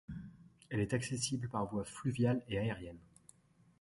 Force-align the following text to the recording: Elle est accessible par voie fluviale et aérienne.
Elle 0.71 0.79
est 0.79 0.95
accessible 0.95 1.47
par 1.47 1.67
voie 1.67 1.85
fluviale 1.85 2.41
et 2.49 2.57
aérienne. 2.57 2.97